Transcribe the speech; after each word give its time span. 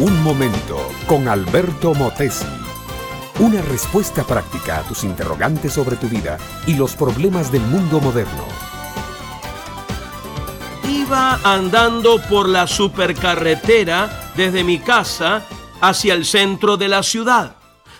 Un 0.00 0.22
momento 0.22 0.78
con 1.08 1.26
Alberto 1.26 1.92
Motesi. 1.92 2.46
Una 3.40 3.60
respuesta 3.62 4.22
práctica 4.22 4.78
a 4.78 4.82
tus 4.82 5.02
interrogantes 5.02 5.72
sobre 5.72 5.96
tu 5.96 6.06
vida 6.06 6.38
y 6.68 6.74
los 6.74 6.94
problemas 6.94 7.50
del 7.50 7.62
mundo 7.62 7.98
moderno. 7.98 8.44
Iba 10.88 11.40
andando 11.42 12.20
por 12.30 12.48
la 12.48 12.68
supercarretera 12.68 14.30
desde 14.36 14.62
mi 14.62 14.78
casa 14.78 15.44
hacia 15.80 16.14
el 16.14 16.24
centro 16.24 16.76
de 16.76 16.86
la 16.86 17.02
ciudad. 17.02 17.56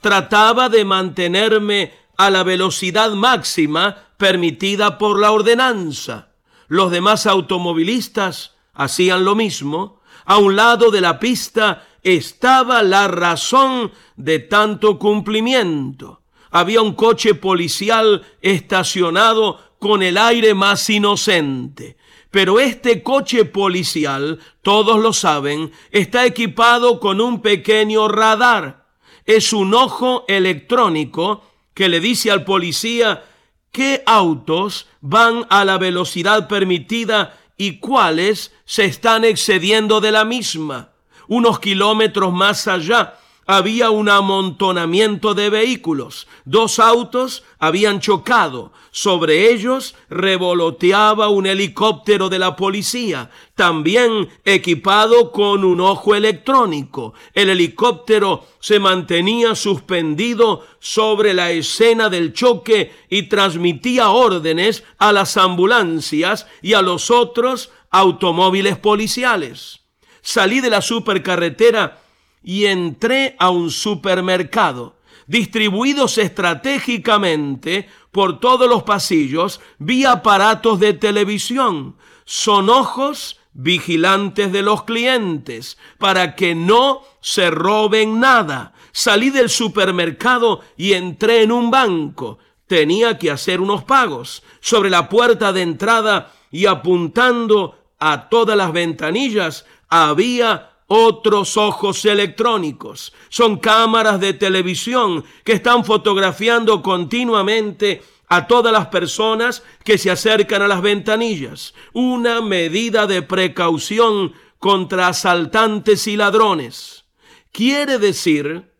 Trataba 0.00 0.70
de 0.70 0.86
mantenerme 0.86 1.92
a 2.16 2.30
la 2.30 2.42
velocidad 2.42 3.10
máxima 3.10 3.96
permitida 4.16 4.96
por 4.96 5.20
la 5.20 5.30
ordenanza. 5.30 6.28
Los 6.68 6.90
demás 6.90 7.26
automovilistas 7.26 8.52
hacían 8.72 9.26
lo 9.26 9.34
mismo. 9.34 10.00
A 10.24 10.38
un 10.38 10.54
lado 10.54 10.92
de 10.92 11.00
la 11.00 11.18
pista 11.18 11.84
estaba 12.02 12.82
la 12.82 13.08
razón 13.08 13.92
de 14.16 14.38
tanto 14.38 14.98
cumplimiento. 14.98 16.22
Había 16.50 16.82
un 16.82 16.94
coche 16.94 17.34
policial 17.34 18.22
estacionado 18.40 19.58
con 19.78 20.02
el 20.02 20.18
aire 20.18 20.54
más 20.54 20.88
inocente. 20.90 21.96
Pero 22.30 22.60
este 22.60 23.02
coche 23.02 23.44
policial, 23.44 24.38
todos 24.62 25.00
lo 25.00 25.12
saben, 25.12 25.70
está 25.90 26.24
equipado 26.24 26.98
con 26.98 27.20
un 27.20 27.42
pequeño 27.42 28.08
radar. 28.08 28.86
Es 29.26 29.52
un 29.52 29.74
ojo 29.74 30.24
electrónico 30.28 31.42
que 31.74 31.88
le 31.88 32.00
dice 32.00 32.30
al 32.30 32.44
policía 32.44 33.24
qué 33.70 34.02
autos 34.06 34.88
van 35.00 35.46
a 35.50 35.64
la 35.64 35.78
velocidad 35.78 36.48
permitida 36.48 37.38
y 37.56 37.78
cuáles 37.78 38.52
se 38.64 38.84
están 38.84 39.24
excediendo 39.24 40.00
de 40.00 40.12
la 40.12 40.24
misma. 40.24 40.91
Unos 41.34 41.60
kilómetros 41.60 42.30
más 42.30 42.68
allá 42.68 43.14
había 43.46 43.88
un 43.88 44.10
amontonamiento 44.10 45.32
de 45.32 45.48
vehículos. 45.48 46.28
Dos 46.44 46.78
autos 46.78 47.42
habían 47.58 48.00
chocado. 48.00 48.74
Sobre 48.90 49.50
ellos 49.50 49.94
revoloteaba 50.10 51.30
un 51.30 51.46
helicóptero 51.46 52.28
de 52.28 52.38
la 52.38 52.54
policía, 52.54 53.30
también 53.54 54.28
equipado 54.44 55.32
con 55.32 55.64
un 55.64 55.80
ojo 55.80 56.14
electrónico. 56.14 57.14
El 57.32 57.48
helicóptero 57.48 58.44
se 58.60 58.78
mantenía 58.78 59.54
suspendido 59.54 60.66
sobre 60.80 61.32
la 61.32 61.50
escena 61.50 62.10
del 62.10 62.34
choque 62.34 62.92
y 63.08 63.22
transmitía 63.22 64.10
órdenes 64.10 64.84
a 64.98 65.12
las 65.12 65.38
ambulancias 65.38 66.46
y 66.60 66.74
a 66.74 66.82
los 66.82 67.10
otros 67.10 67.70
automóviles 67.90 68.76
policiales. 68.76 69.81
Salí 70.22 70.60
de 70.60 70.70
la 70.70 70.80
supercarretera 70.80 71.98
y 72.42 72.66
entré 72.66 73.36
a 73.38 73.50
un 73.50 73.70
supermercado. 73.70 74.96
Distribuidos 75.26 76.18
estratégicamente 76.18 77.88
por 78.10 78.40
todos 78.40 78.68
los 78.68 78.84
pasillos, 78.84 79.60
vi 79.78 80.04
aparatos 80.04 80.78
de 80.80 80.94
televisión. 80.94 81.96
Son 82.24 82.70
ojos 82.70 83.40
vigilantes 83.52 84.52
de 84.52 84.62
los 84.62 84.84
clientes 84.84 85.76
para 85.98 86.34
que 86.34 86.54
no 86.54 87.02
se 87.20 87.50
roben 87.50 88.20
nada. 88.20 88.74
Salí 88.92 89.30
del 89.30 89.48
supermercado 89.48 90.60
y 90.76 90.92
entré 90.92 91.42
en 91.42 91.52
un 91.52 91.70
banco. 91.70 92.38
Tenía 92.66 93.18
que 93.18 93.30
hacer 93.30 93.60
unos 93.60 93.84
pagos. 93.84 94.42
Sobre 94.60 94.90
la 94.90 95.08
puerta 95.08 95.52
de 95.52 95.62
entrada 95.62 96.32
y 96.50 96.66
apuntando 96.66 97.78
a 97.98 98.28
todas 98.28 98.56
las 98.56 98.72
ventanillas 98.72 99.64
había 99.92 100.70
otros 100.86 101.58
ojos 101.58 102.04
electrónicos. 102.06 103.12
Son 103.28 103.58
cámaras 103.58 104.18
de 104.20 104.32
televisión 104.32 105.22
que 105.44 105.52
están 105.52 105.84
fotografiando 105.84 106.82
continuamente 106.82 108.02
a 108.28 108.46
todas 108.46 108.72
las 108.72 108.86
personas 108.86 109.62
que 109.84 109.98
se 109.98 110.10
acercan 110.10 110.62
a 110.62 110.68
las 110.68 110.80
ventanillas. 110.80 111.74
Una 111.92 112.40
medida 112.40 113.06
de 113.06 113.20
precaución 113.20 114.32
contra 114.58 115.08
asaltantes 115.08 116.06
y 116.06 116.16
ladrones. 116.16 117.04
Quiere 117.52 117.98
decir 117.98 118.72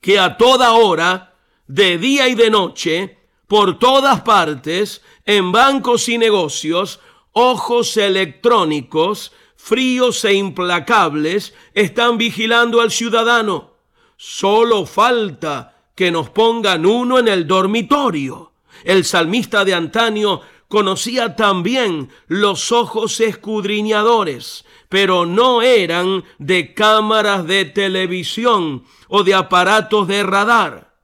que 0.00 0.18
a 0.18 0.36
toda 0.36 0.72
hora, 0.72 1.36
de 1.68 1.98
día 1.98 2.26
y 2.26 2.34
de 2.34 2.50
noche, 2.50 3.18
por 3.46 3.78
todas 3.78 4.22
partes, 4.22 5.02
en 5.24 5.52
bancos 5.52 6.08
y 6.08 6.18
negocios, 6.18 6.98
ojos 7.30 7.96
electrónicos 7.96 9.30
fríos 9.62 10.24
e 10.24 10.34
implacables, 10.34 11.54
están 11.72 12.18
vigilando 12.18 12.80
al 12.80 12.90
ciudadano. 12.90 13.76
Solo 14.16 14.86
falta 14.86 15.76
que 15.94 16.10
nos 16.10 16.30
pongan 16.30 16.84
uno 16.84 17.20
en 17.20 17.28
el 17.28 17.46
dormitorio. 17.46 18.54
El 18.82 19.04
salmista 19.04 19.64
de 19.64 19.74
antaño 19.74 20.40
conocía 20.66 21.36
también 21.36 22.10
los 22.26 22.72
ojos 22.72 23.20
escudriñadores, 23.20 24.64
pero 24.88 25.26
no 25.26 25.62
eran 25.62 26.24
de 26.38 26.74
cámaras 26.74 27.46
de 27.46 27.64
televisión 27.64 28.82
o 29.06 29.22
de 29.22 29.34
aparatos 29.34 30.08
de 30.08 30.24
radar. 30.24 30.96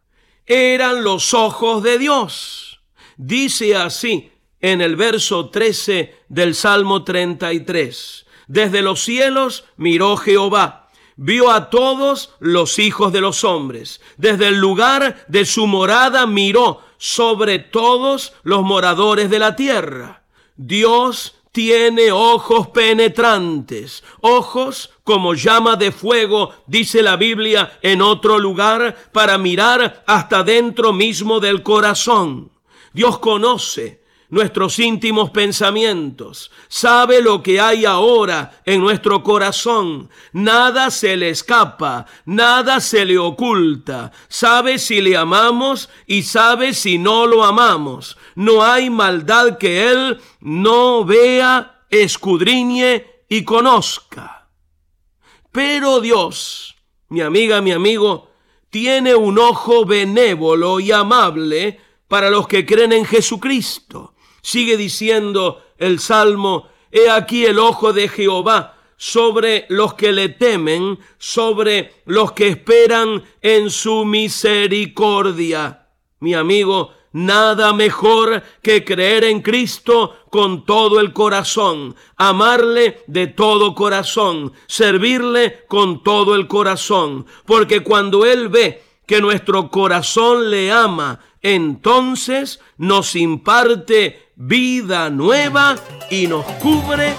Eran 0.47 1.05
los 1.05 1.33
ojos 1.33 1.85
de 1.85 1.99
Dios. 1.99 2.81
Dice 3.17 3.77
así 3.77 4.33
en 4.61 4.81
el 4.81 4.97
verso 4.97 5.49
13 5.49 6.17
del 6.29 6.57
Salmo 6.57 7.05
33. 7.05 8.25
Desde 8.49 8.83
los 8.83 9.05
cielos 9.05 9.65
miró 9.77 10.17
Jehová, 10.17 10.89
vio 11.17 11.51
a 11.51 11.69
todos 11.69 12.35
los 12.41 12.79
hijos 12.79 13.13
de 13.13 13.21
los 13.21 13.45
hombres. 13.45 14.01
Desde 14.17 14.49
el 14.49 14.59
lugar 14.59 15.25
de 15.29 15.45
su 15.45 15.67
morada 15.67 16.27
miró 16.27 16.83
sobre 16.97 17.59
todos 17.59 18.33
los 18.43 18.63
moradores 18.63 19.29
de 19.29 19.39
la 19.39 19.55
tierra. 19.55 20.23
Dios 20.57 21.37
tiene 21.53 22.11
ojos 22.11 22.69
penetrantes, 22.69 24.03
ojos 24.21 24.91
como 25.05 25.35
llama 25.35 25.77
de 25.77 25.93
fuego, 25.93 26.55
dice 26.67 27.03
la 27.03 27.17
Biblia 27.17 27.79
en 27.83 28.01
otro 28.01 28.39
lugar, 28.39 28.97
para 29.13 29.39
mirar 29.39 30.05
hasta 30.07 30.43
dentro 30.43 30.93
mismo 30.93 31.41
del 31.41 31.63
corazón. 31.63 32.51
Dios 32.93 33.19
conoce 33.19 34.03
nuestros 34.31 34.79
íntimos 34.79 35.31
pensamientos, 35.31 36.51
sabe 36.69 37.23
lo 37.23 37.43
que 37.43 37.61
hay 37.61 37.85
ahora 37.85 38.61
en 38.65 38.81
nuestro 38.81 39.23
corazón, 39.23 40.11
nada 40.33 40.91
se 40.91 41.17
le 41.17 41.31
escapa, 41.31 42.07
nada 42.27 42.81
se 42.81 43.05
le 43.05 43.19
oculta, 43.19 44.13
sabe 44.29 44.79
si 44.79 45.01
le 45.01 45.17
amamos 45.17 45.89
y 46.07 46.23
sabe 46.25 46.75
si 46.75 46.99
no 46.99 47.27
lo 47.27 47.45
amamos. 47.45 48.19
No 48.35 48.63
hay 48.63 48.91
maldad 48.91 49.59
que 49.59 49.89
Él 49.91 50.21
no 50.41 51.05
vea, 51.05 51.85
escudriñe 51.91 53.07
y 53.29 53.45
conozca. 53.45 54.49
Pero 55.51 56.01
Dios, 56.01 56.77
mi 57.09 57.23
amiga, 57.23 57.63
mi 57.63 57.73
amigo, 57.73 58.31
tiene 58.71 59.15
un 59.15 59.39
ojo 59.39 59.87
benévolo 59.87 60.81
y 60.81 60.93
amable 60.93 61.81
para 62.07 62.31
los 62.31 62.47
que 62.47 62.67
creen 62.67 62.93
en 62.93 63.05
Jesucristo. 63.05 64.15
Sigue 64.43 64.77
diciendo 64.77 65.63
el 65.79 65.99
Salmo, 66.01 66.69
he 66.91 67.11
aquí 67.11 67.45
el 67.45 67.59
ojo 67.59 67.93
de 67.93 68.09
Jehová 68.09 68.77
sobre 68.97 69.67
los 69.69 69.95
que 69.95 70.13
le 70.13 70.29
temen, 70.29 70.99
sobre 71.19 71.93
los 72.05 72.33
que 72.33 72.49
esperan 72.49 73.23
en 73.41 73.71
su 73.71 74.05
misericordia. 74.05 75.87
Mi 76.21 76.35
amigo, 76.35 76.93
nada 77.13 77.73
mejor 77.73 78.43
que 78.61 78.85
creer 78.85 79.25
en 79.25 79.41
Cristo 79.41 80.17
con 80.31 80.65
todo 80.65 80.99
el 80.99 81.13
corazón, 81.13 81.95
amarle 82.17 83.05
de 83.07 83.29
todo 83.29 83.75
corazón, 83.75 84.53
servirle 84.67 85.65
con 85.69 86.03
todo 86.03 86.35
el 86.35 86.49
corazón, 86.49 87.27
porque 87.47 87.81
cuando 87.85 88.27
Él 88.27 88.49
ve 88.49 88.83
que 89.09 89.23
nuestro 89.23 89.71
corazón 89.71 90.51
le 90.51 90.71
ama, 90.71 91.19
entonces 91.41 92.61
nos 92.77 93.17
imparte 93.17 94.33
vida 94.37 95.09
nueva 95.09 95.77
y 96.11 96.27
nos 96.27 96.45
cubre 96.63 97.15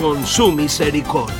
con 0.00 0.26
su 0.26 0.50
misericordia. 0.50 1.36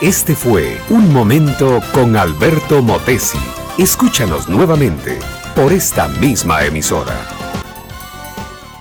Este 0.00 0.36
fue 0.36 0.80
Un 0.88 1.12
Momento 1.12 1.80
con 1.92 2.16
Alberto 2.16 2.80
Motesi. 2.80 3.38
Escúchanos 3.76 4.48
nuevamente 4.48 5.18
por 5.56 5.72
esta 5.72 6.06
misma 6.06 6.64
emisora. 6.64 7.26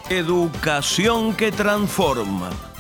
Educación 0.10 1.34
que 1.34 1.52
transforma. 1.52 2.52